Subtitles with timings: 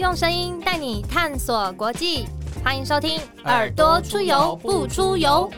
[0.00, 2.26] 用声音带你探索国际，
[2.64, 5.50] 欢迎收听《耳朵出游不出游》。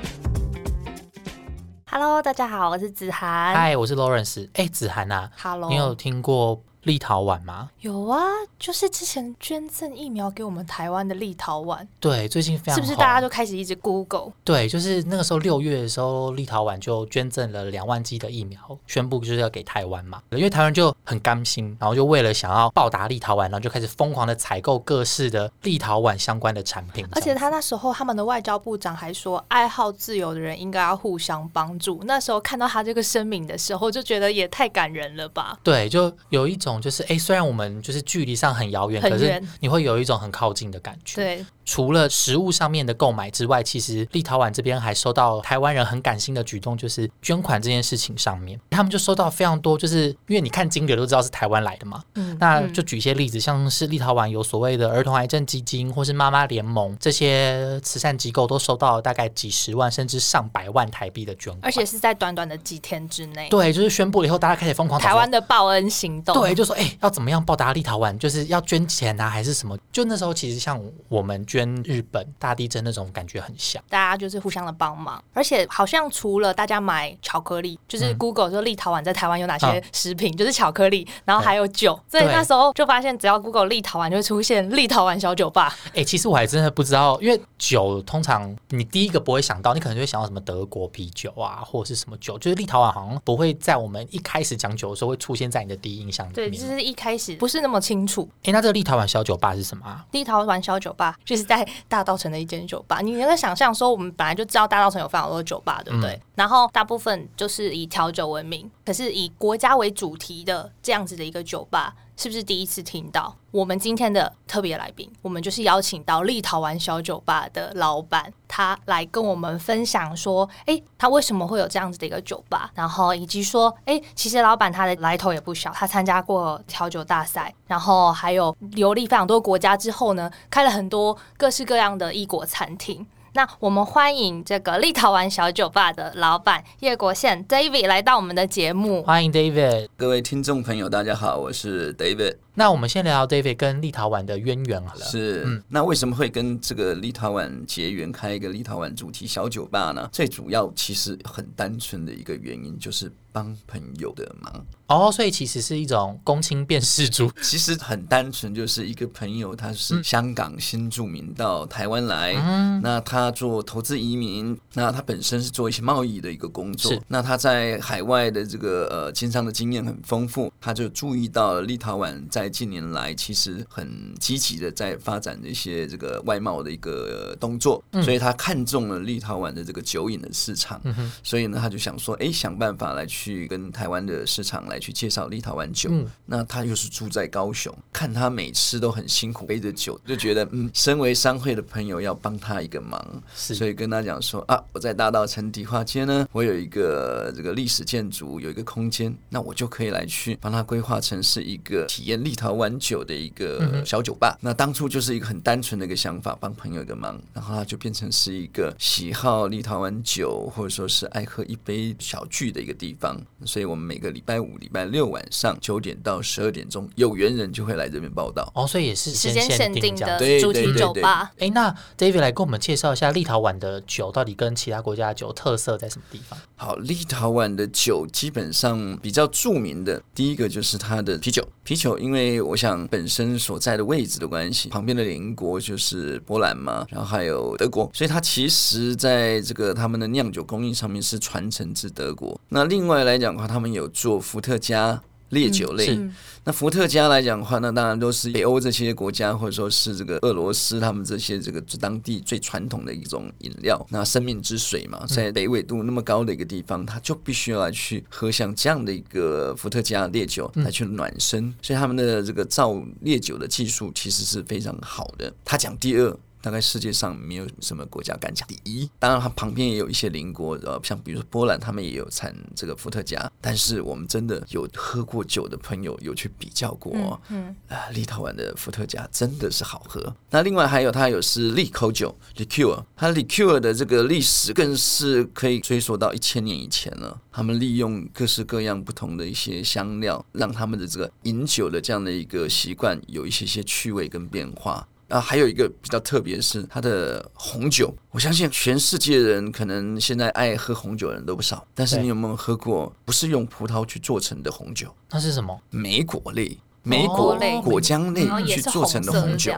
[1.89, 3.55] Hello，大家好，我是子涵。
[3.55, 4.51] 嗨，我是 Lawrence。
[4.55, 6.61] 哎，子涵啊，Hello，你有听过？
[6.83, 7.71] 立陶宛吗？
[7.81, 8.21] 有啊，
[8.59, 11.87] 就是之前捐赠疫苗给我们台湾的立陶宛。
[12.01, 14.33] 对，最近非常是不是大家就开始一直 Google？
[14.45, 20.21] 对，就是那个时候六月的时候，立陶宛就捐赠了两万剂的疫苗，宣布就是要给台湾嘛。
[20.31, 27.07] 因为台湾就很甘心，然后就为了想要报答立陶宛，然后就开始疯狂的采购各式的立陶宛相关的产品。
[27.13, 32.01] 而且他那时候他们的外交部长还说，爱好自由的人应该要互相帮助。
[32.05, 35.59] 那时候看到他这个声明的时候，就觉得也太感人了吧？
[35.63, 37.53] 对，就有一种就是哎，虽然我。
[37.53, 41.17] 们就是距离上很遥远，可是你会有一种很靠近的感觉。
[41.17, 41.47] 对。
[41.65, 52.03] 除了食物上面的购买之外，其实立陶宛这边还收到台湾人很感性的举动，就是捐款这件事情上面，他们就收到非常多，就是因为你看金流都知道是台湾来的嘛。
[52.17, 63.49] 嗯，那就举一些例子，像是立陶宛有所谓的儿童癌症基金，或是妈妈联盟这些慈善机构，都收到了大概几十万甚至上百万台币的捐款，而且是在短短的几天之内。
[63.49, 66.35] 对，就是宣布了以后，大家开始疯狂台湾的报恩行动。
[66.43, 68.17] 对，就说哎，要怎么样报答立陶宛？
[68.19, 69.79] 就是要捐钱啊，还是什么？
[69.93, 72.27] 就那时候其实像我们捐日本。
[72.39, 85.77] 大地震那种感觉很像，大家就是互相的帮忙，而且好像除了大家买巧克力，就是 Google 说立陶宛在台湾有哪些食品，就是巧克力，然后还有酒，所以那时候就发现只要 Google 立陶宛就会出现立陶宛小酒吧。
[85.95, 96.51] 哎，其实我还真的不知道，因为酒通常你第一个不会想到，你可能就会想到什么德国啤酒啊，或者是什么酒，就是立陶宛好像不会在我们一开始讲酒的时候会出现在你的第一印象里面。
[96.51, 98.29] 对，就是一开始不是那么清楚。
[98.45, 100.05] 哎，那这个立陶宛小酒吧是什么啊？
[100.13, 103.01] 立陶宛小酒吧 就是在大道城的一间酒吧。
[103.01, 106.21] 你能够想象说，我们本来就知道大道城有非常多酒吧，对不对？
[106.35, 113.35] 然后大部分就是以调酒闻名，可是以国家为主题的这样子的一个酒吧，是不是第一次听到？
[113.51, 122.71] 我们今天的特别来宾，我们就是邀请到立陶宛小酒吧的老板，他来跟我们分享说，哎，他为什么会有这样子的一个酒吧？
[122.77, 133.05] 然后以及说，哎，其实老板他的来头也不小，他参加过调酒大赛，然后还有游历非常多国家之后呢，开了很多各式各样的异国餐厅。
[133.35, 139.03] 那我们欢迎这个立陶宛小酒吧的老板叶国宪 David 来到我们的节目。
[139.03, 142.37] 欢迎 David，各位听众朋友，大家好，我是 David。
[142.55, 145.05] 那我们先聊聊 David 跟立陶宛的渊源好了。
[145.05, 150.09] 是，嗯，那为什么会跟这个立陶宛结缘，开一个立陶宛主题小酒吧呢？
[150.13, 154.67] 最主要其实很单纯的一个原因，就是帮朋友的忙。
[154.89, 157.33] 哦，所以其实是一种公亲辨世主。
[157.41, 180.83] 其实很单纯，就是一个朋友，他是香港新住民到台湾来，嗯，那他做投资移民，那他本身是做一些贸易的一个工作，那他在海外的这个呃经商的经验很丰富，他就注意到了立陶宛在在近年来，其实很积极的在发展一些这个外贸的一个动作，所以他看中了立陶宛的这个酒饮的市场，
[181.23, 185.89] 所以呢，他就想说，哎，想办法来去跟台湾的市场来去介绍立陶宛酒。
[186.27, 202.32] 那他又是住在高雄，看他每次都很辛苦背着酒，就觉得嗯，身为商会的朋友要帮他一个忙，所以跟他讲说啊，我在大道城迪化街呢，我有一个这个历史建筑，有一个空间，那我就可以来去帮他规划成是一个体验立。
[202.33, 213.21] 立陶宛酒的一个小酒吧，那当初就是一个很单纯的一个想法，帮朋友一个忙，然后它就变成是一个喜好立陶宛酒或者说是爱喝一杯小聚的一个地方。
[213.45, 218.51] 所以我们每个礼拜五、礼拜六晚上九点到十二点钟，有缘人就会来这边报道。
[218.55, 221.31] 哦，所以也是时间限定的主题酒吧。
[221.39, 226.39] 哎，那 David 来跟我们介绍一下立陶宛的酒到底跟其他国家的酒特色在什么地方？
[226.57, 231.47] 好，立陶宛的酒基本上比较著名的，第一个就是它的啤酒。
[231.65, 242.41] 啤酒因为我想本身所在的位置的关系，旁边的邻国就是波兰嘛，然后还有德国，所以它其实在这个他们的酿酒工艺上面是传承自德国。
[242.49, 245.01] 那另外来讲的话，他们有做伏特加。
[245.33, 245.99] 烈酒类，
[246.45, 253.85] 那伏特加来讲的话，那当然都是北欧这些国家，或者说是这个俄罗斯，他们这些这个当地最传统的一种饮料。
[253.91, 265.33] 那生命之水嘛，在北纬度那么高的一个地方，他就必须要来去喝像这样的一个伏特加烈酒来去暖身，所以他们的这个造烈酒的技术其实是非常好的。
[265.45, 266.17] 他讲第二。
[266.43, 268.91] 大概世界上没有什么国家敢讲第一。
[268.99, 273.31] 当然，它旁边也有一些邻国，呃，像比如说波兰，他们也有产这个伏特加。
[273.41, 280.15] 但是我们真的有喝过酒的朋友有去比较过，嗯，啊，立陶宛的伏特加真的是好喝。
[280.31, 287.21] 那另外还有它有是利口酒 （liqueur），它 liqueur 的这个历史更是可以追溯到一千年以前了。
[287.31, 294.87] 他们利用各式各样不同的一些香料，让他们的这个饮酒的这样的一个习惯有一些些趣味跟变化。
[295.13, 301.67] 啊，还有一个比较特别是它的红酒，我相信全世界人可能现在爱喝红酒的人都不少。
[301.75, 304.95] 但是你有没有喝过不是用葡萄去做成的红酒？
[305.11, 305.61] 那是什么？
[305.69, 306.57] 莓果类。
[306.83, 309.53] 莓果果浆类去做成的红酒，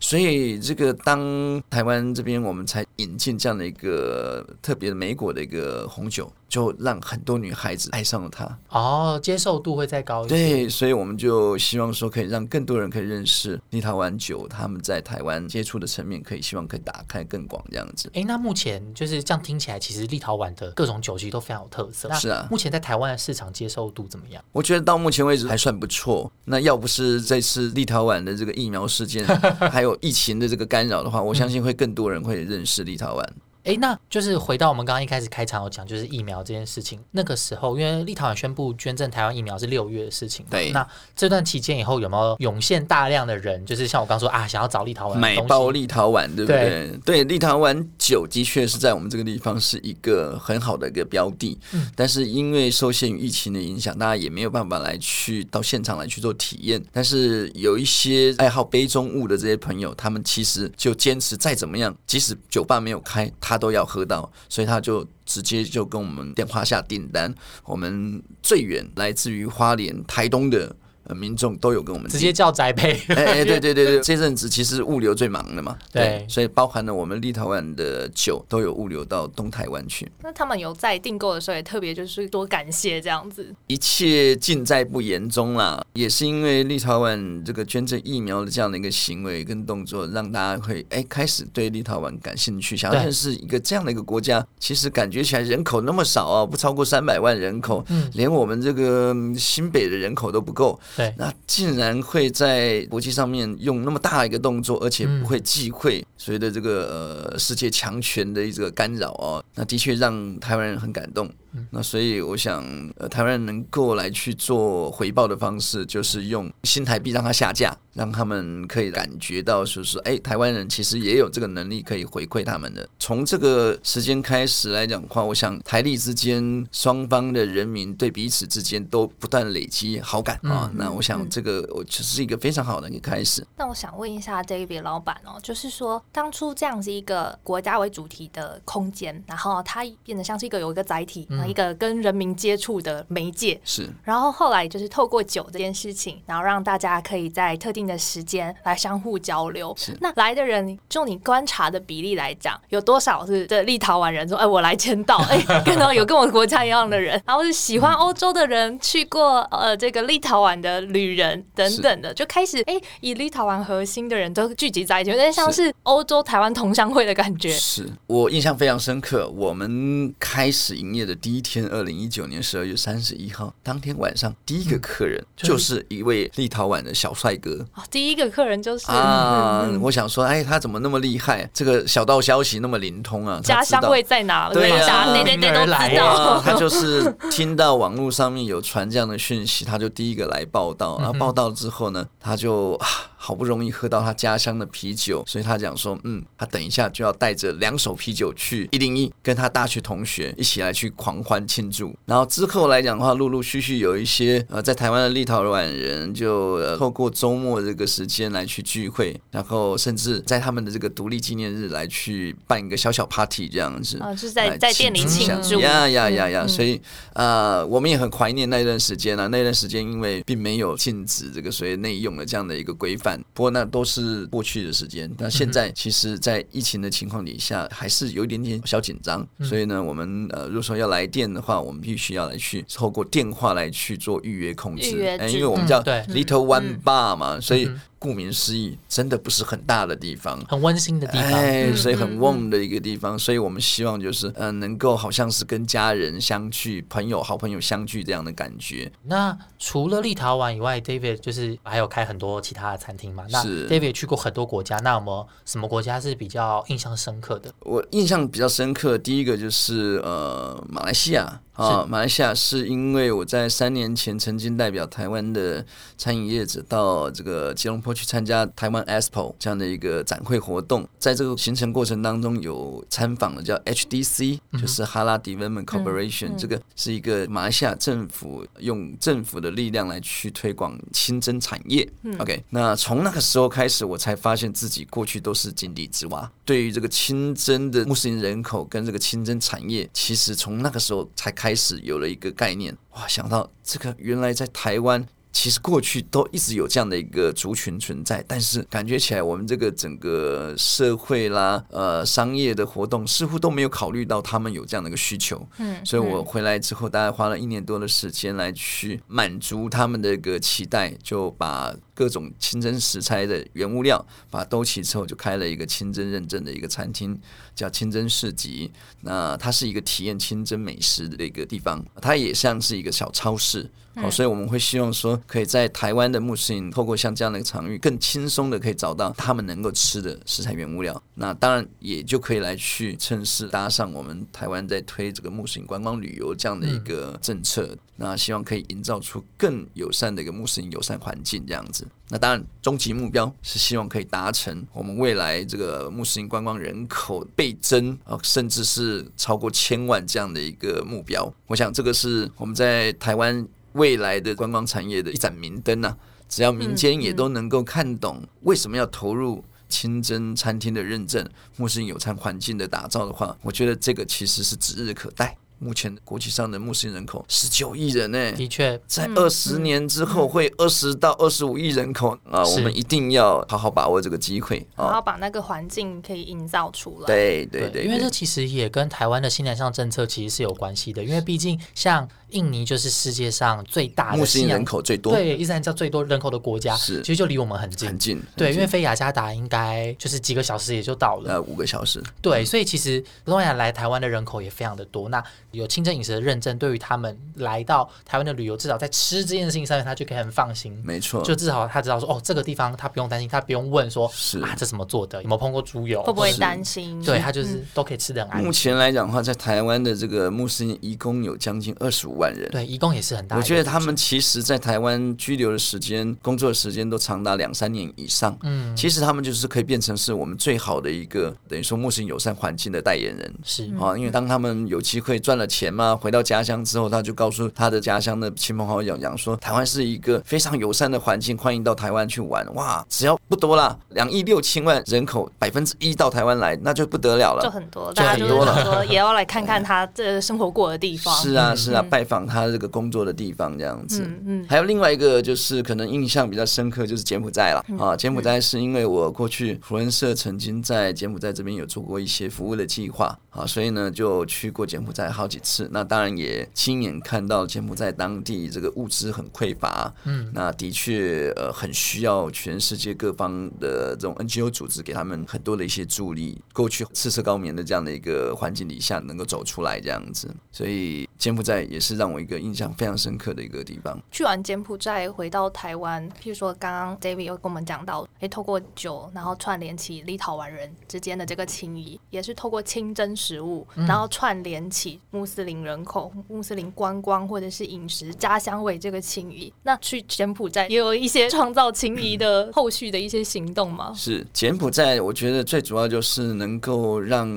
[0.00, 6.30] 所以这个当台湾这边我们才引进这样的一个特别的莓果的一个红酒。
[6.50, 10.50] 就让很多女孩子爱上了它哦，接受度会再高一点。
[10.50, 18.10] 对，所以我们就希望说，可以让更多人可以认识立陶宛酒，他们在台湾接触的层面，可以希望可以打开更广这样子。
[18.14, 22.12] 哎，那目前就是这样听起来，其实立陶宛的各种酒其实都非常有特色。
[22.14, 24.42] 是啊，目前在台湾的市场接受度怎么样？
[24.50, 26.32] 我觉得到目前为止还算不错。
[26.44, 29.24] 那要不是这次立陶宛的这个疫苗事件，
[29.70, 33.24] 还有疫情的这个干扰的话，我相信会更多人会认识立陶宛。
[33.64, 36.98] 哎，那就是回到我们刚刚一开始开场有讲，就是疫苗这件事情。
[37.10, 40.46] 那个时候，因为立陶宛宣布捐赠台湾疫苗是六月的事情。
[40.48, 40.70] 对。
[40.72, 46.98] 那这段期间以后有没有涌现大量的人，就是像我刚说啊，想要找立陶宛买包立陶宛，对不对？
[47.04, 51.58] 对，立陶宛酒的确是在我们这个地方是一个很好的一个标的。
[51.72, 51.90] 嗯。
[51.94, 56.82] 但是因为受限于疫情的影响，大家也没有办法来去到现场来去做体验。
[56.92, 63.30] 但是有一些爱好杯中物的这些朋友，他们其实就坚持再怎么样，即使酒吧没有开。
[63.50, 67.34] 他都要喝到，所以他就直接就跟我们电话下订单。
[67.64, 70.76] 我们最远来自于花莲、台东的。
[71.14, 80.10] 民众都有跟我们直接叫宅配，哎，对对对对，这阵子其实物流最忙的嘛，对，所以包含了我们立陶宛的酒都有物流到东台湾去。
[80.22, 85.82] 那他们有在订购的时候也特别就是多感谢这样子，一切尽在不言中啦。
[85.94, 94.46] 也是因为立陶宛这个捐赠疫苗的这样的一个行为跟动作，让大家会哎开始对立陶宛感兴趣，想要认识一个这样的一个国家。
[94.58, 100.78] 其实感觉起来人口那么少啊，不超过三百万人口，嗯，连我们这个新北的人口都不够。
[101.18, 111.30] 那竟然会在国际上面用那么大一个动作，而且不会忌讳随着这个呃世界强权的一个干扰哦，那的确让台湾人很感动。
[111.70, 112.64] 那所以我想，
[112.96, 122.88] 呃，台湾人能够来去做回报的方式，就是用新台币让它下架，让他们可以感觉到，就是哎，台湾人其实也有这个能力可以回馈他们的。
[122.98, 130.70] 从这个时间开始来讲的话，我想台立之间双方的人民对彼此之间都不断累积好感啊。
[130.74, 133.44] 那我想这个我其实是一个非常好的一个开始。
[133.56, 141.26] 那我想问一下 David 老板哦，就是说当初这样子一个国家为主题的空间，然后它变得像是一个有一个载体。
[141.46, 149.74] 一个跟人民接触的媒介是，然后后来就是透过酒这件事情，然后让大家可以在特定的时间来相互交流。
[149.76, 167.50] 是，那来的人，就你观察的比例来讲，有多少是这立陶宛人说，哎，我来签到， 哎，看到有跟我国家一样的人，然后是喜欢欧洲的人，去过呃这个立陶宛的旅人等等的，就开始哎以立陶宛核心的人都聚集在一起，有点像是欧洲台湾同乡会的感觉。
[167.50, 171.29] 是我印象非常深刻，我们开始营业的第。
[171.30, 177.64] 第一天，二零一九年十二月三十一号当天晚上，第一个客人就是一位立陶宛的小帅哥。
[177.76, 181.48] 哦，第一个客人就是啊，我想说，哎，他怎么那么厉害？
[181.54, 183.40] 这个小道消息那么灵通啊？
[183.44, 184.50] 家乡味在哪？
[184.52, 186.40] 对呀，哪哪哪都知道。
[186.40, 190.98] 他就是听到网络上面有传这样的讯息，他就第一个来报道。
[190.98, 192.76] 然后报道之后呢，他就。
[193.22, 201.94] 好不容易喝到他家乡的啤酒，所以他讲说，嗯，他等一下就要带着两手啤酒去一零一，跟他大学同学一起来去狂欢庆祝。
[202.06, 216.46] 然后之后来讲的话，陆陆续续有一些呃，在台湾的立陶宛人就透过周末这个时间来去聚会，然后甚至在他们的这个独立纪念日来去办一个小小 party 这样子啊，就是在在店里庆祝呀呀呀呀！
[216.46, 216.80] 所以
[217.12, 223.09] 呃，我们也很怀念那段时间啊，那段时间因为并没有禁止这个所谓内用的这样的一个规范。
[223.32, 229.26] 不过那都是过去的时间，那现在其实，在疫情的情况底下，还是有一点点小紧张。
[229.42, 234.90] 所以呢，我们呃，如果说要来电的话，我们必须要来去透过电话来去做预约控制，
[235.28, 248.90] 因为我们叫 Little One Bar 嘛，所以顾名思义，真的不是很大的地方，很温馨的地方，哎，所以很 warm 的一个地方，所以我们希望就是，嗯，能够好像是跟家人相聚、朋友、好朋友相聚这样的感觉。
[249.04, 253.26] 那除了立陶宛以外，David 就是还有开很多其他的餐厅嘛？
[253.28, 257.52] 那 David 去过很多国家，那有没有什么国家是比较印象深刻的？
[257.60, 261.42] 我印象比较深刻，第一个就是呃，马来西亚。
[261.52, 265.64] 啊，马来西亚是因为我在三年前曾经代表台湾的
[265.98, 281.86] 餐饮业者到这个吉隆坡去参加台湾 Expo 这样的一个展会活动，在这个行程过程当中有参访了叫 HDC，就是 Hala Development Corporation，这个是一个马来西亚政府用政府的力量来去推广清真产业。
[282.18, 291.54] OK，那从那个时候开始，我才发现自己过去都是井底之蛙，对于这个清真的穆斯林人口跟这个清真产业，其实从那个时候才开。
[291.54, 293.06] 始有了一个概念，哇！
[293.06, 295.06] 想到这个，原来在台湾。
[295.32, 305.46] 其实过去都一直有这样的一个族群存在，但是感觉起来我们这个整个社会啦，呃，商业的活动似乎都没有考虑到他们有这样的一个需求。
[305.58, 317.18] 嗯，所以我回来之后，大概花了一年多的时间来去满足他们的一个期待，就把各种清真食材的原物料把它兜齐之后，就开了一个清真认证的一个餐厅，
[317.54, 318.72] 叫清真市集。
[319.02, 323.70] 那它是一个体验清真美食的一个地方，它也像是一个小超市。
[323.96, 331.02] 哦，所以我们会希望说，可以在台湾的穆斯林透过像这样的一个场域，更轻松的可以找到他们能够吃的食材原物料。
[331.14, 337.76] 那当然也就可以来去趁势搭上我们台湾在推这个穆斯林观光旅游这样的一个政策。
[337.96, 341.86] 那希望可以营造出更友善的一个穆斯林友善环境这样子。
[342.08, 351.30] 那当然，终极目标是希望可以达成我们未来这个穆斯林观光人口倍增啊，甚至是超过千万这样的一个目标。
[351.46, 353.46] 我想这个是我们在台湾。
[353.72, 355.96] 未来的观光产业的一盏明灯呐，
[356.28, 361.24] 只要民间也都能够看懂为什么要投入清真餐厅的认证、
[361.56, 365.36] 穆斯林有餐环境的打造的话，我觉得这个其实是指日可待。
[365.62, 377.06] 目前国际上的穆斯林人口十九亿人呢，的确，在二十年之后会二十到二十五亿人口啊，我们一定要好好把握这个机会，好好把那个环境可以营造出来。
[377.06, 382.08] 对对对，因为这其实也跟台湾的新南向政策其实是有关系的，因为毕竟像。
[382.32, 388.22] 印尼就是世界上最大的穆斯林人口最多，对，伊斯兰教最多人口的国家，是，其实就离我们很近，很近。
[388.36, 392.02] 对，因为飞雅加达应该就是几个小时也就到了，呃，五个小时。
[392.22, 395.08] 对，所以其实东亚来台湾的人口也非常的多。
[395.08, 400.80] 那有清真饮食的认证，对于他们来到台湾的旅游，至少在吃这件事情上面，他就可以很放心。
[400.84, 405.22] 没错，就至少他知道说，哦，这个地方他不用担心，他不用问说，是啊，这怎么做的？
[405.22, 406.02] 有没有碰过猪油？
[406.02, 407.02] 会不会担心？
[407.04, 408.44] 对他就是都可以吃的很安。
[408.44, 413.00] 目前来讲的话，在台湾的这个穆斯林移工有将近二十五万人，对，一共也。
[413.00, 418.36] 是很大，我觉得他们其实，在台湾居留的时间、工作的时间都长达两三年以上。
[418.42, 423.34] 嗯，其实他们就是可以变成是我们最好的一个等于说穆斯林友善环境的代言人。
[423.42, 432.46] 是啊，因为当他们有机会赚了钱嘛，回到家乡之后，他就告诉他的家乡的亲朋好友讲说，台湾是一个非常友善的环境，欢迎到台湾去玩。
[432.54, 441.14] 哇，只要不多啦，两亿六千万人口，百分之一到台湾来，那就不得了了，就很多，大家就多了，也要来看看他这生活过的地方。
[441.16, 442.90] 是啊，是啊，拜访他这个工。
[442.90, 447.96] 作的地方这样子，嗯嗯，还有另外一个就是可能印象比较深刻，就是柬埔寨了啊。
[447.96, 455.68] 柬埔寨是因为我过去福伦社曾经在柬埔寨这边有做过一些服务的计划啊，所以呢就去过柬埔寨好几次。
[455.70, 466.40] 那当然也亲眼看到柬埔寨当地这个物资很匮乏，嗯，那的确呃很需要全世界各方的这种 NGO 组织给他们很多的一些助力。
[466.52, 472.70] 过去赤色高棉的这样的一个环境底下能够走出来这样子，所以柬埔寨也是让我一个印象。
[472.80, 474.00] 非常深刻的一个地方。
[474.10, 489.52] 去完柬埔寨回到台湾，譬如说刚刚 David 又跟我们讲到，诶，透过酒，然后串联起立陶宛人之间的这个情谊，也是透过清真食物，然后串联起穆斯林人口、穆斯林观光或者是饮食家乡味这个情谊。
[489.62, 493.92] 那去柬埔寨也有一些创造情谊的后续的一些行动吗？
[493.94, 497.28] 是柬埔寨，我觉得最主要就是能够让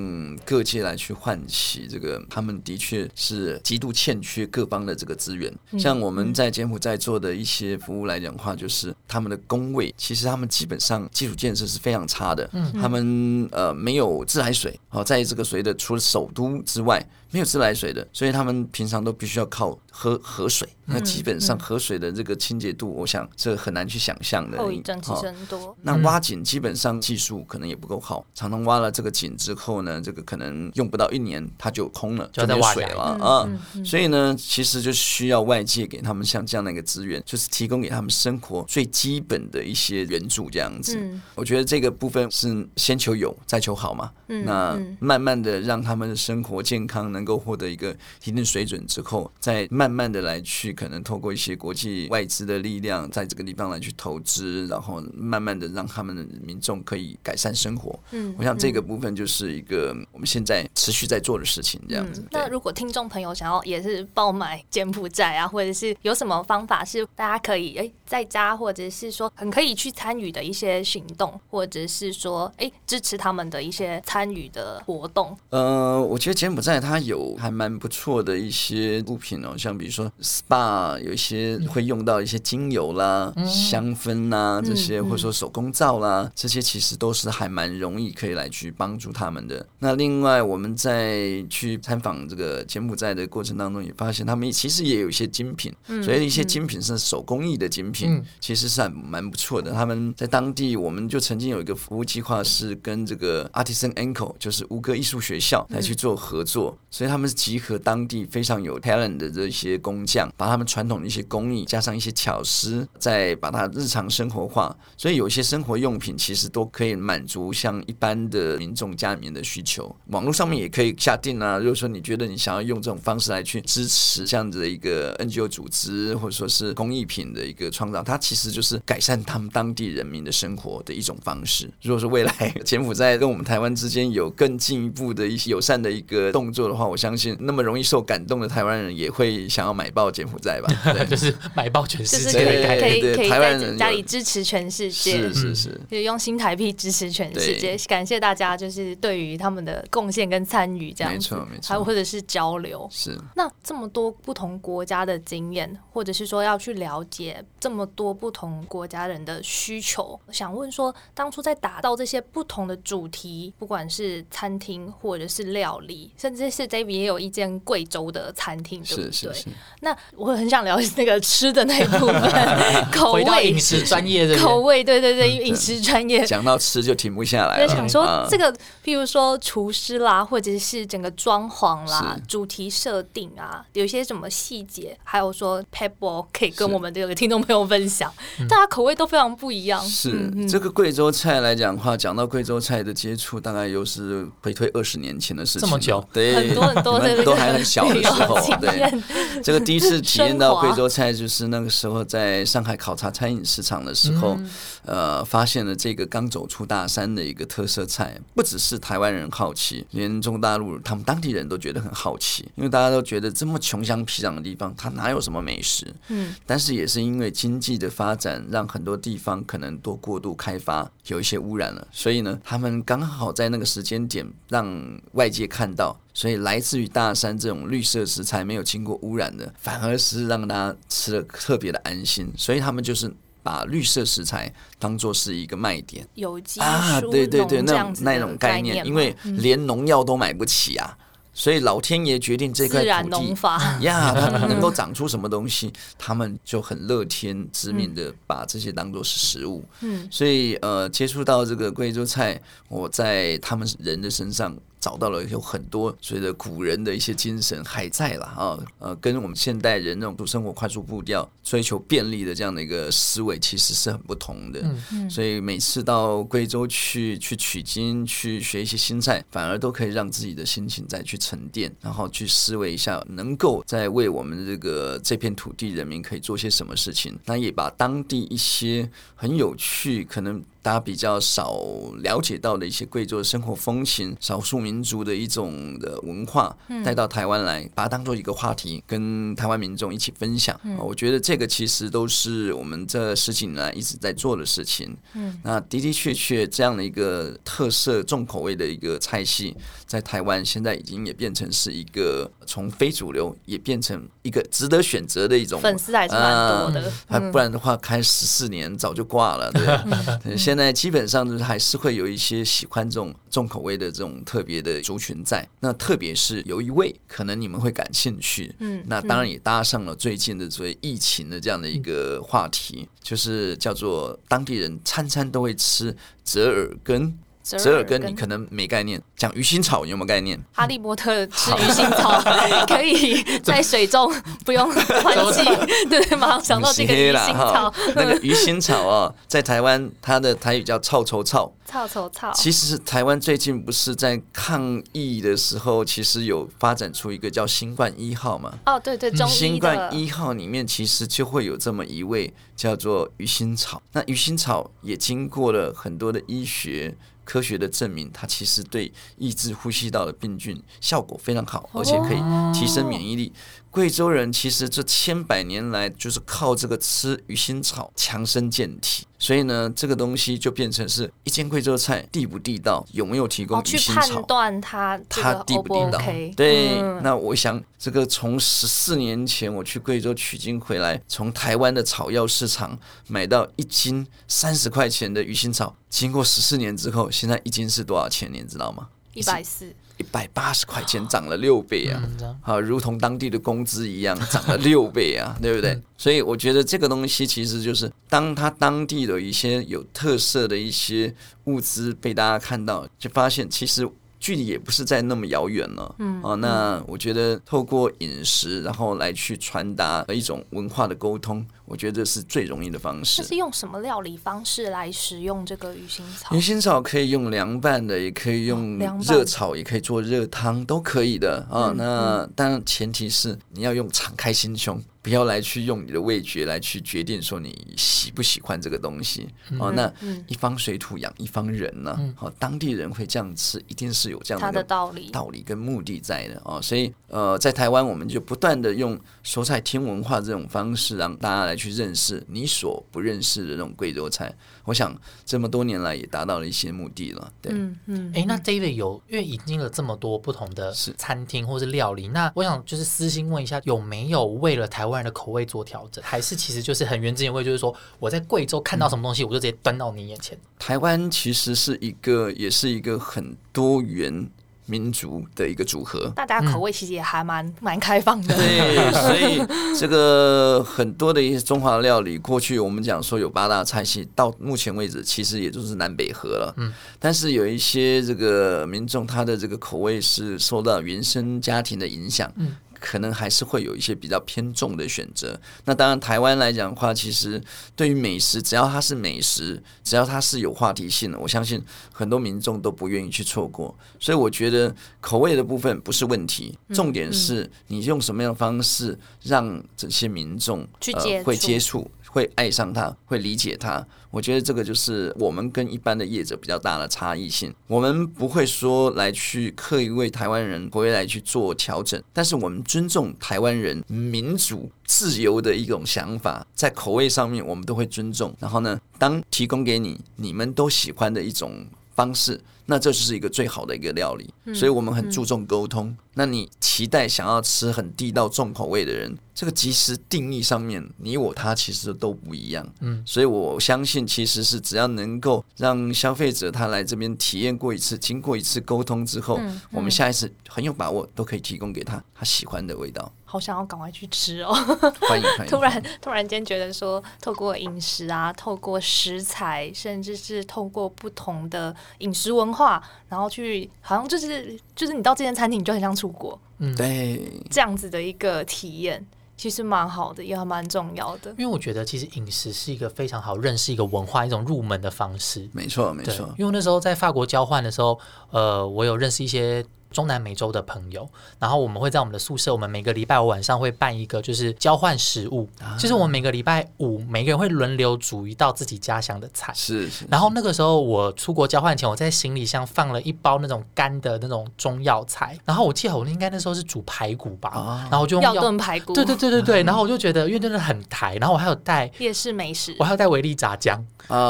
[0.45, 5.33] 各界来去唤起这个，他们的确是极度欠缺各方的这个资。
[5.35, 12.47] 源，像我们在柬埔寨做的一些服务来讲的话，就是他们的工位，其实他们基本上基础建设是非常差的，
[12.79, 17.03] 他们呃没有自来水，哦，在这个水的除了首都之外。
[17.33, 20.69] 没有自来水的，所以他们平常都必须要靠喝河水。
[20.85, 24.57] 那基本上河水的这个清洁度，我想这很难去想象的。
[24.57, 25.75] 后遗症其实很多。
[25.81, 33.49] 那挖井基本上技术可能也不够好，常常挖了这个井之后呢，这个可能用不到一年它就空了，就没水了啊。
[33.83, 40.99] 所以呢，其实就需要外界给他们像这样的一个资源，就是提供给他们生活最基本的一些援助这样子。
[41.33, 44.11] 我觉得这个部分是先求有，再求好嘛。
[44.27, 57.99] 那慢慢的让他们的生活健康能够获得一个一定水准之后，再慢慢的来去可能透过一些国际外资的力量，在这个地方来去投资，然后慢慢的让他们的民众可以改善生活。
[58.11, 62.23] 嗯，我想这个部分就是一个我们现在持续在做的事情，这样子。
[62.31, 75.37] 那如果听众朋友想要也是爆买柬埔寨啊，或者是有什么方法是大家可以哎在家，或者是说很可以去参与的一些行动，或者是说哎支持他们的一些参与的活动。
[75.49, 89.65] 呃，我觉得柬埔寨它有还蛮不错的一些物品哦，像比如说 SPA 有一些会用到一些精油啦、香氛啦这些，或者说手工皂啦，这些其实都是还蛮容易可以来去帮助他们的。
[89.79, 99.71] 那另外我们在去参访这个柬埔寨的过程当中，也发现他们其实也有一些精品，所以一些精品是手工艺的精品，其实是还蛮不错的。
[99.71, 114.77] 他们在当地，我们就曾经有一个服务计划是跟这个 Artisan Ankle，就是吴哥艺术学校来去做合作，所以他们是集合当地非常有 talent 的这些工匠，把他们传统的一些工艺加上一些巧思，再把它日常生活化。
[114.95, 119.93] 所以有一些生活用品其实都可以满足像一般的民众家里面的需求。
[120.09, 121.57] 网络上面也可以下定啊。
[121.57, 131.67] 如果说你觉得你想要用这种方式来去支持这样子的一个 NGO 组织，或者说是工艺品的一个创造，它其实就是改善他们当地人民的生活的一种方式。
[131.81, 140.67] 如果说未来柬埔寨跟我们台湾之间有更进一步的一些友善的一个动作的话，我相信那么容易受感动的台湾人也会想要买爆柬埔寨吧？
[141.09, 142.43] 就是买爆全世界，
[142.79, 147.77] 可以可以台湾人家里支持全世界，是是是，就用新台币支持全世界。
[147.87, 152.87] 感谢大家，就是对于他们的贡献跟参与这样子，还有或者是交流。
[152.91, 169.45] 是那这么多不同国家的经验，或者是说要去了解这么多不同国家人的需求，想问说，当初在打造这些不同的主题，不管是餐厅或者是料理，甚至是 David 也有一间贵州的餐厅，对不对？
[169.81, 172.21] 那我很想聊那个吃的那一部分，
[172.91, 173.43] 口味。
[173.43, 176.25] 饮食专业的口味，对对对，饮食专业。
[176.25, 177.67] 讲到吃就停不下来了。
[177.67, 178.51] 想说这个，
[178.83, 188.11] 譬如说厨师啦，或者是整个装潢啦，主题设定啊，有些什么细节，还有说 pebble 可以跟我们这个听众朋友分享，
[188.49, 189.83] 大家口味都非常不一样。
[189.85, 199.01] 是这个贵州菜来讲的话，讲到贵州菜的接触，大概又是回推二十年前的事情，这么久，对，很多很多都还很小的时候，对，
[199.41, 204.37] 这个第一次体验到贵州菜，就是那个时候在上海考察餐饮市场的时候，
[204.85, 215.93] 呃，发现了这个刚走出大山的一个特色菜，不只是台湾人好奇，连中大陆他们当地人都觉得很好奇，因为大家都觉得这么穷乡僻壤的地方，它哪有什么美食？
[216.09, 225.97] 嗯，但是也是因为经济的发展，让很多地方可能都过度开发，有一些污染了，所以呢，他们刚好在那个时间点让外界看到。
[226.13, 232.31] 所以来自于大山这种绿色食材没有经过污染的，反而是让大家吃的特别的安心。
[232.37, 240.95] 所以他们就是把绿色食材当做是一个卖点，有机啊，对对对，那那种概念，因为连农药都买不起啊，
[241.33, 243.35] 所以老天爷决定这块土地
[243.81, 249.65] 呀， 它能够长出什么东西，他们就很乐天知命的把这些当做是食物。
[249.81, 254.55] 嗯，所以呃，接触到这个贵州菜，我在他们人的身上。
[254.83, 264.61] 找到了有很多随着古人的一些精神还在了啊，呃，跟我们现代人那种生活快速步调、追求便利的这样的一个思维，其实是很不同的。
[265.09, 277.17] 所以每次到贵州去去取经、去学一些新菜，反而都可以让自己的心情再去沉淀，然后去思维一下，能够在为我们这个这片土地人民可以做些什么事情。
[277.23, 280.43] 那也把当地一些很有趣，可能。
[280.63, 281.59] 大家比较少
[282.01, 290.57] 了解到的一些贵州的生活风情、少数民族的一种的文化，带到台湾来，把它当做一个话题，跟台湾民众一起分享。
[290.79, 294.95] 我觉得这个其实都是我们这十几年来一直在做的事情。
[295.13, 299.53] 嗯，那的的确确这样的一个特色重口味的一个菜系，
[299.85, 306.89] 在台湾现在已经也变成是一个从非主流也变成一个值得选择的一种粉丝还是蛮多的。
[307.09, 309.51] 啊，不然的话开十四年早就挂了。
[309.51, 327.17] 对，现现在基本上就是还是会有一些喜欢这种重口味的这种特别的族群在，那特别是有一位可能你们会感兴趣，嗯，那当然也搭上了最近的所谓疫情的这样的一个话题，就是叫做当地人餐餐都会吃折耳根。
[327.43, 330.39] 折耳根你可能没概念，讲鱼腥草你有没有概念？
[330.53, 332.21] 哈利波特吃鱼腥草
[332.65, 334.09] 可以 在水中
[334.45, 335.43] 不用换气，
[335.89, 337.73] 对，马上想到这个鱼腥草。
[337.95, 341.51] 那个鱼腥草啊，在台湾它的台语叫臭臭草。
[341.69, 342.31] 臭臭草。
[342.33, 348.53] 其实台湾最近不是在抗疫的时候，其实有发展出一个叫新冠一号嘛？
[348.65, 353.81] 哦，对对，新冠一号里面其实就会有这么一位叫做鱼腥草。
[353.91, 356.95] 那鱼腥草也经过了很多的医学。
[357.23, 362.19] 科学的证明，它其实对抑制呼吸道的病菌效果非常好，而且可以
[362.53, 363.31] 提升免疫力。
[363.73, 373.99] 贵州人其实这千百年来就是靠这个吃鱼腥草强身健体，所以呢，这个东西就变成是一间贵州菜地不地道，有没有提供鱼腥草？
[373.99, 375.99] 判断它它地不地道？
[376.37, 388.31] 对，那我想这个从十四年前我去贵州取经回来，从台湾的草药市场买到一斤三十块钱的鱼腥草，经过十四年之后，现在一斤是多少钱？
[388.31, 388.89] 你知道吗？
[389.15, 389.73] 一百四。
[389.97, 392.01] 一百八十块钱涨了六倍啊！
[392.41, 395.79] 好，如同当地的工资一样 涨了六倍啊，对不对？
[395.97, 401.13] 所以我觉得这个东西其实就是，当他当地的一些有特色的一些
[401.45, 403.87] 物资被大家看到，就发现其实。
[404.23, 413.21] 距离也不是在那么遥远了，嗯，啊，那我觉得透过饮食，然后来去传达一种文化的沟通，我觉得是最容易的方式。
[413.21, 416.33] 是用什么料理方式来食用这个鱼腥草？
[416.33, 421.73] 鱼腥草可以用凉拌的，也可以用热炒，也可以做热汤，都可以的啊。
[421.75, 424.81] 那当然前提是你要用敞开心胸。
[425.03, 429.27] 不要来去用你的味觉来去决定说你喜不喜欢这个东西
[429.59, 429.69] 哦。
[429.69, 429.93] 那
[430.27, 431.99] 一方水土养一方人呢？
[432.15, 436.61] 好，当地人会这样吃，一定是有这样的道理、道理跟目的在的哦。
[436.61, 444.33] 所以呃，在台湾我们就不断的用说菜听文化这种方式，让大家来去认识你所不认识的那种贵州菜。
[444.65, 447.31] 我想这么多年来也达到了一些目的了。
[447.39, 448.11] 对，嗯嗯。
[448.15, 455.03] 哎，那 David 有因为引进了这么多不同的餐厅或是料理，那我想就是私心问一下，有没有为了台湾人？
[455.03, 460.37] 的口味做调整，还是其实就是很原汁原味，就是说我在贵州看到什么东西，我就直接端到你眼前。
[460.57, 464.29] 台湾其实是一个，也是一个很多元
[464.65, 468.35] 民族的一个组合，大家口味其实也还蛮 蛮开放的。
[468.35, 476.53] 对，所以这个很多的一些中华料理，过去我们讲说有八大菜系，到目前为止其实也就是南北合了。
[476.57, 482.31] 嗯，但是有一些这个民众，他的这个口味是受到原生家庭的影响。
[482.37, 482.55] 嗯。
[482.83, 485.39] 可能还是会有一些比较偏重的选择。
[485.63, 487.41] 那当然，台湾来讲的话，其实
[487.77, 493.73] 对于美食，只要它是美食，只要它是有话题性的，我相信很多民众都不愿意去错过。
[494.01, 501.89] 所以我觉得口味的部分不是问题，重点是你用什么样的方式让这些民众呃会接触。
[502.13, 503.83] 会爱上它，会理解它。
[504.11, 507.51] 我觉得这个就是我们跟一般的业者比较大的差异性。
[507.65, 518.31] 我们不会说来去刻意为台湾人回来去做调整，但是我们尊重台湾人民主自由的一种想法，在口味上面我们都会尊重。
[518.39, 522.41] 然后呢，当提供给你你们都喜欢的一种方式。
[522.65, 525.93] 那这就是一个最好的一个料理，所以我们很注重沟通。
[526.13, 532.65] 那你期待想要吃很地道重口味的人，这个即时定义上面，你我他其实都不一样。
[532.79, 539.37] 嗯，所以我相信，其实是只要能够让消费者他来这边体验过一次，经过一次沟通之后，
[539.71, 543.11] 我们下一次很有把握都可以提供给他他喜欢的味道。
[543.33, 544.53] 好想要赶快去吃哦！
[544.53, 545.47] 欢迎欢迎！
[545.47, 559.03] 突然突然间觉得说，透过饮食啊，透过食材，甚至是透过不同的饮食文化，然后去好像就是就是你到这间餐厅，你就很想出国，嗯，对，这样子的一个体验，
[559.35, 561.31] 其实蛮好的，也还蛮重要的。
[561.31, 565.49] 因为我觉得其实饮食是一个非常好认识一个文化一种入门的方式。
[565.53, 566.31] 没错没错。
[566.37, 569.65] 因为那时候在法国交换的时候，呃，我有认识一些。
[569.93, 575.47] 中南美洲的朋友，然后我们会在我们的宿舍，我们每个礼拜五晚上会办一个，就是交换食物，
[575.79, 579.53] 就是我们每个礼拜五每个人会轮流煮一道自己家乡的菜。
[579.55, 580.05] 是是。
[580.11, 588.93] 然后那个时候我出国交换前，我在行李箱放了一包那种干的那种中药材，然后我记得我应该那时候是煮排骨吧，然后我就用药炖排骨。
[588.93, 589.63] 对对对对对。
[589.63, 593.81] 然后我就觉得，因为真的很台，然后我还有带夜市美食，我还有带维力炸酱，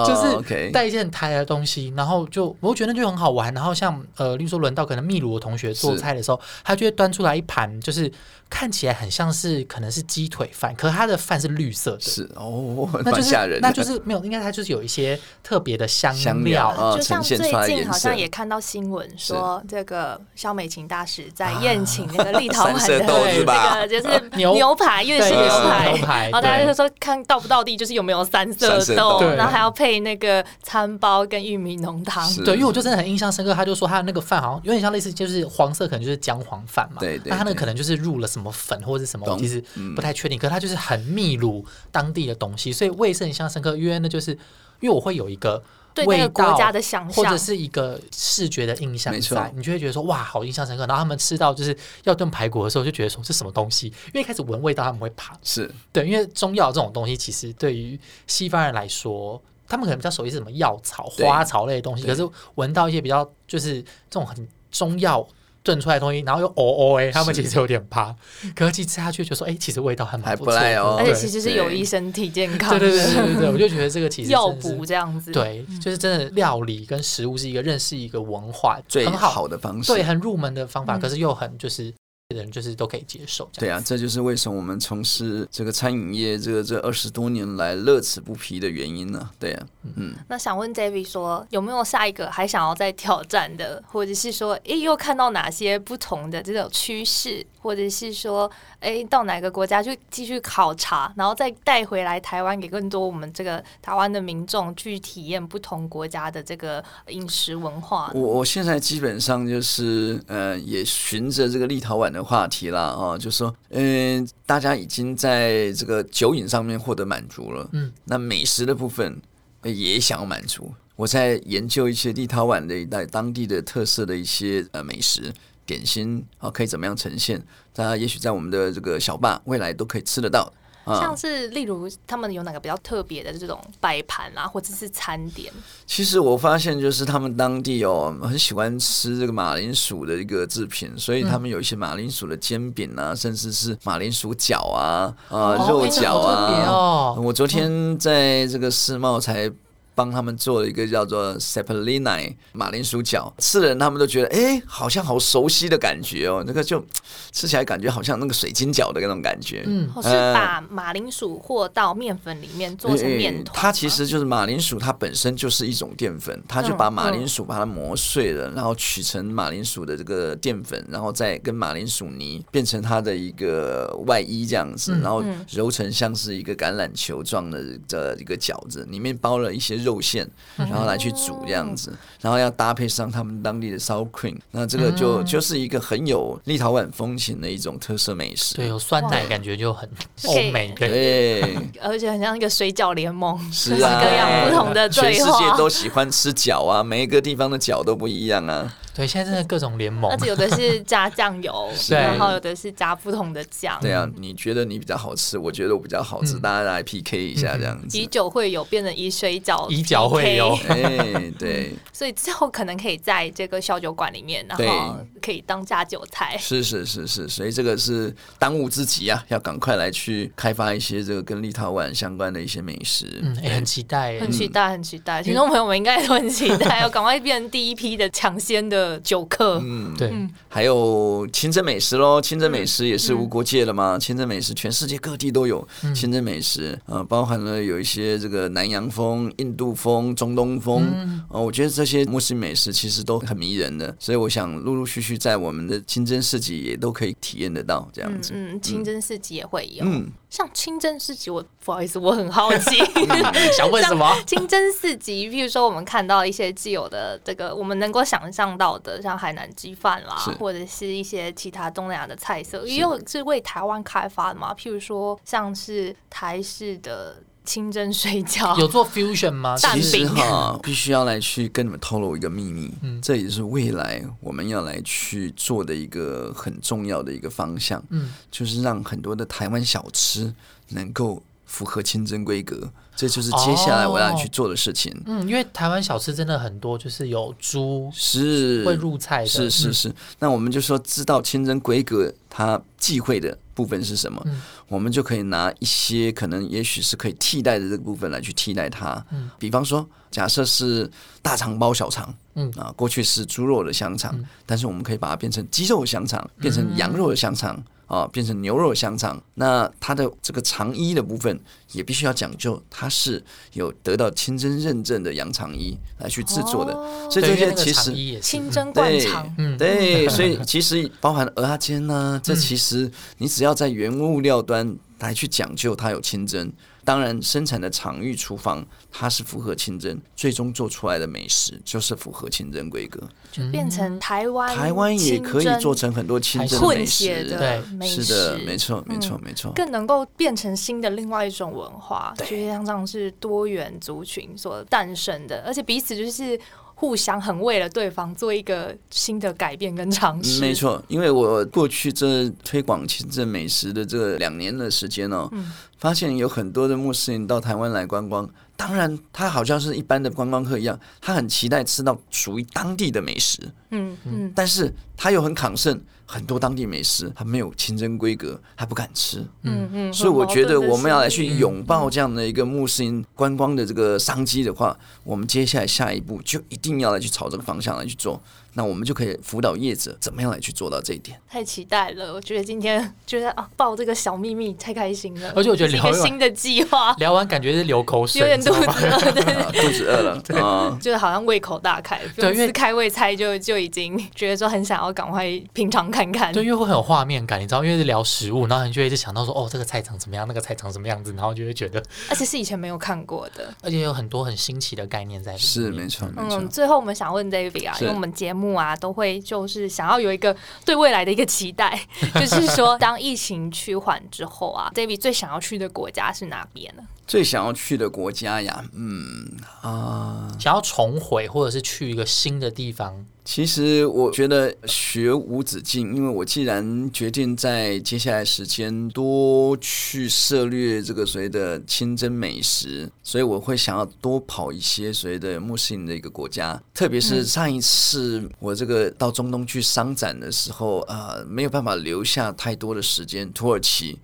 [0.06, 3.52] 就是带一件台的东西，然后就我觉得就很好玩。
[3.54, 8.12] 然后像呃，例如说轮到可能秘鲁的同同学做菜的时候，他就会端出来一盘，就是
[8.50, 32.24] 看起来很像是可能是鸡腿饭，可是它的饭是绿色的，是哦，那就是吓人，那就是没有，应该他就是有一些特别的香香料啊就像最近出来的颜色好像也看到新闻说，这个肖美琴大使在宴请那个立陶宛的三色豆是吧这个就是牛牛排因为是牛排牛，排然后大家就说看到不到地，就是有没有三色三色豆，然后还要配那个餐包跟玉米浓汤。
[32.44, 37.00] 对，因为我就真的很印象深刻，他就说他的那个饭好像有点像类似，就是黄色，可能就是姜黄饭嘛。
[37.00, 40.38] 对对那它那个可能就是入了什么粉或者是什么，其实嗯不太确定。
[40.38, 43.76] 可是它就是很秘鲁当地的东西，所以我也是很印象深刻。
[43.78, 44.32] 因为那就是
[44.80, 50.88] 因为我会有一个对国家的想象或者是一个视觉的印象没错在，你就会觉得说哇，好印象深刻。
[50.88, 53.88] 然后他们吃到就是要炖排骨的时候，就觉得说是什么东西？
[53.88, 65.26] 因为一开始闻味道他们会怕，是对，因为中药这种东西，其实对于西方人来说，他们可能比较熟悉是什么药草、花草类的东西，可是闻到一些比较就是这种很中药
[65.64, 68.14] 炖出来的东西，然后又哦哦哎，他们其实有点怕。
[68.54, 80.04] 可是其实吃下去，就说哎、其实味道还蛮不错哦而且其实是有益身体健康，对对对对对对，我就觉得这个其实药补这样子。，对，就是真的料理跟食物是一个认识一个文化最好好的方式对，。
[80.04, 81.94] 很入门的方法，嗯可是又很就是
[82.34, 83.50] 人就是都可以接受。
[83.54, 119.22] 对啊，这就是为什么我们从事这个餐饮业这个这二十多年来乐此不疲的原因呢、对啊，嗯，那想问 David 说，有没有下一个还想要再挑战的，或者是说，诶，又看到哪些不同的这种趋势，或者是说，诶，到哪个国家去继续考察，然后再带回来台湾，给更多我们这个台湾的民众去体验不同国家的这个饮食文化我我现在基本上就是呃，也循着这个立陶宛的话题啦，啊，就说，嗯、大家已经在这个酒饮上面获得满足了，嗯，那美食的部分
[119.62, 120.72] 呃也想要满足。
[120.96, 125.34] 我在研究一些立陶宛的一带当地的特色的一些呃美食
[125.66, 127.42] 点心啊、可以怎么样呈现？
[127.74, 131.00] 大家也许在我们的这个小坝未来都可以吃得到啊。
[131.00, 135.52] 像是例如他们有哪个比较特别的这种摆盘啊，或者是餐点？
[135.86, 146.66] 其实我发现，就是他们当地哦很喜欢吃这个马铃薯的一个制品，所以他们有一些马铃薯的煎饼啊，甚至是马铃薯饺啊、啊、肉饺啊。
[146.68, 149.52] 哦，我昨天在这个世贸才
[149.96, 156.84] 帮他们做了一个叫做 Sepolini 马铃薯饺，吃的人他们都觉得，哎、好像好熟悉的感觉哦，那个就
[157.32, 159.64] 吃起来感觉好像那个水晶饺的那种感觉。
[159.66, 188.56] 嗯，或是把马铃薯和到面粉里面做成面团它其实就是马铃薯，它本身就是一种淀粉，它就把马铃薯把它磨碎了，然后取成马铃薯的这个淀粉，然后再跟马铃薯泥变成它的一个外衣这样子，然后揉成像是一个橄榄球状的的一个饺子，里面包了一些肉馅，然后来去煮这样子，然后要搭配上他们当地的 sour cream，那这个就就是一个很有立陶宛风情的一种特色美食。
[188.56, 189.90] 对，有酸奶感觉就很
[190.26, 191.58] 欧美，对。
[191.84, 195.24] 而且很像一个水饺联盟，是啊，各样不同的全世。
[195.24, 198.74] 界都喜欢吃饺啊，每一个地方的饺都不一样啊。
[198.96, 203.78] 对，现在真的各种联盟而，且有的是加酱油， 对然后有的是加不同的酱。
[203.82, 208.08] 对啊，你觉得你比较好吃，我觉得我比较好吃，嗯大家来 PK 一下这样子以。
[208.14, 216.38] 酒会友变成以水饺以饺会友 哎，对，所以之后可能可以在这个小酒馆里面，然后可以当下酒菜。
[216.38, 223.20] 是是是是，所以这个是当务之急啊，要赶快来去开发一些这个跟立陶宛相关的一些美食。
[223.24, 225.24] 嗯，哎，很期待，很期待，很期待！
[225.24, 229.60] 听众朋友们应该都很期待，要赶快变成第一批的抢先的酒客。
[229.64, 230.12] 嗯，对，
[230.50, 233.98] 还有清真美食喽，清真美食也是无国界的嘛。
[233.98, 240.84] 清真美食全世界各地都有清真美食，呃，包含了有一些这个南洋风、印度风、中东风，
[241.30, 248.32] 呃，我觉得这些穆斯林美食其实都很迷人的，所以我想陆陆续续在我们的清真市集也都可以体验得到这样子。
[248.36, 249.86] 嗯嗯，清真市集也会有。
[249.86, 252.78] 嗯，像清真市集，我不好意思，我很好奇，
[253.58, 254.14] 想问什么？
[254.26, 264.54] 清真市集，譬如说我们看到一些既有的这个我们能够想象到的，像海南鸡饭啦，或者是一些其他东南亚的菜色，也有是为台湾开发的嘛。
[264.54, 269.56] 譬如说像是台式的清蒸水饺， 有做 fusion 吗？
[269.62, 273.02] 蛋其实饼哈，必须要来去跟你们透露一个秘密，嗯。
[273.02, 280.34] 这也是未来我们要来去做的一个很重要的一个方向，嗯，就是让很多的台湾小吃
[280.70, 284.96] 能够符合清真规格，这就是接下来我要去做的事情。
[285.06, 289.74] 嗯，因为台湾小吃真的很多，就是有猪是会入菜的，是是嗯。
[289.74, 294.24] 是，那我们就说知道清真规格它忌讳的部分是什么，
[294.68, 299.04] 我们就可以拿一些可能也许是可以替代的这个部分来去替代它。
[299.40, 300.90] 比方说，假设是
[301.22, 302.52] 大肠包小肠，嗯。
[302.58, 307.62] 啊，过去是猪肉的香肠，但是我们可以把它变成鸡肉香肠，变成羊肉的香肠。
[307.94, 311.40] 啊，变成牛肉香肠，那它的这个肠衣的部分
[311.74, 316.74] 也必须要讲究，它是有得到清真认证的羊肠衣来去制作的，
[317.12, 326.52] 所以这些其实清真灌肠，对，所以其实包含鹅鸭煎呢，这其实你只要在原物料端来去讲究，它有清真。
[326.86, 346.40] 当然，生产的场域厨房它是符合清真，最终做出来的美食就是符合清真规格，就变成台湾台湾也可以做成很多清真美食，对，是的，没错，没错，没错，更能够变成新的另外一种文化，就像这样是多元族群所诞生的，而且彼此就是。
[346.84, 350.84] 互相很为了对方做一个新的改变跟尝试，没错。
[350.90, 355.30] 因为我过去这推广清真美食的这两年的时间哦，
[355.78, 363.40] 发现有很多的穆斯林到台湾来观光，当然他好像是一般的观光客一样，他很期待吃到属于当地的美食，
[363.72, 365.82] 嗯嗯，但是他又很抗胜。
[366.06, 369.26] 很多当地美食，他没有清真规格，他不敢吃。
[369.44, 378.22] 嗯嗯，所以我觉得我们要来去拥抱这样的一个穆斯林观光的这个商机的话，我们接下来下一步就一定要来去朝这个方向来去做。
[378.54, 381.20] 那我们就可以辅导业者怎么样来去做到这一点。
[381.30, 385.34] 太期待了，我觉得今天觉得啊，报这个小秘密太开心了。
[385.36, 392.00] 而且我觉得聊新的计划，聊完感觉是流口水，有点肚子饿，肚子饿了， 对，就是好像胃口大开。
[392.16, 396.32] 对，因为开胃菜就就已经觉得说很想要赶快品尝看看。
[396.34, 405.46] 对，因为会很有画面感，你知道，因为是聊食物，然后你就一直想到说，哦，这个菜长怎么样，那个菜长什么样子，然后就会觉得， 而且是以前没有看过的，而且有很多很新奇的概念在里面。
[405.46, 406.42] 是没错，没错。
[406.48, 409.14] 最后我们想问 David 啊，因为我们节目目啊都会。
[409.22, 411.80] 就是想要有一个对未来的一个期待，
[412.16, 416.84] 就是说，当疫情趋缓之后啊，David 最想要去的国家是哪边呢？
[417.06, 419.26] 最想要去的国家呀，嗯
[419.62, 423.06] 啊，想要重回或者是去一个新的地方。
[423.26, 436.62] 其实我觉得学无止境，因为我既然决定在接下来时间多去涉猎这个所谓的清真美食，所以我会想要多跑一些所谓的穆斯林的一个国家。
[436.74, 443.98] 特别是上一次我这个到中东去商展的时候，啊，没有办法留下太多的时间，土耳其。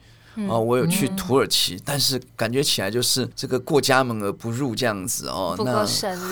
[0.47, 5.85] 哦，我有去土耳其，但是感觉起来就是这个过家门而不入这样子哦，那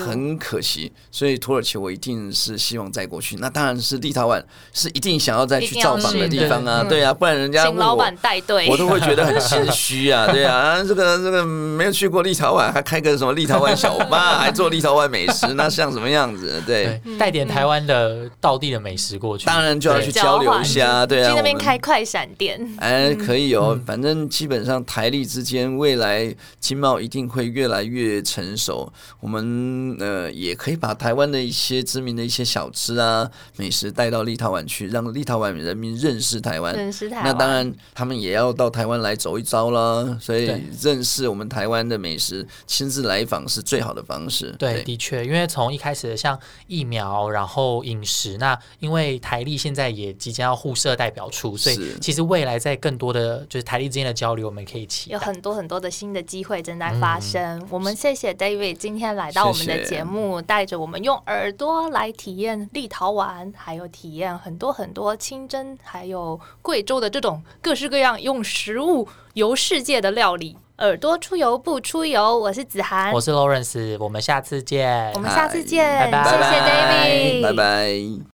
[0.04, 0.92] 很可惜。
[1.10, 3.36] 所以土耳其我一定是希望再过去。
[3.36, 16.62] 那当然是立陶宛是一定想要再去造访的地方啊，对啊，不然人家请老板带队，我都会觉得很心虚啊，对啊，这个这个没有去过立陶宛，还开个什么立陶宛小吧，还做立陶宛美食，那像什么样子？
[16.66, 23.98] 对，带点台湾的道地的美食过去，当然就要去交流一下，对啊，去那边开快闪店，哎，可以哦，反。
[24.00, 36.72] 正基本上台历之间未来经贸一定会越来越成熟，我们呃也可以把台湾的一些知名的一些小吃啊美食带到立陶宛去，让立陶宛人民认识台湾。
[36.76, 37.24] 认识台湾。
[37.24, 40.16] 那当然，他们也要到台湾来走一遭啦。
[40.20, 40.48] 所以
[40.80, 44.54] 认识我们台湾的美食，亲自来访是最好的方式。
[44.58, 53.88] 对，的确，因为从一开始的像疫苗，然后饮食，那因为台历现在也即将要互设代表处，所以其实未来在更多的就是台力。
[53.88, 57.66] 之间的交流，我们可以起有很多很多的新的机会正在发生。
[57.70, 70.58] 我们谢谢 David 今天来到我们的节目，带着我们用耳朵来体验立陶宛，还有体验很多很多清真，还有贵州的这种各式各样用食物游世界的料理。
[70.80, 78.24] 耳朵出游不出游，我是子涵，我是 Lawrence，我们下次见，我们下次见，拜拜，谢谢 David，拜拜。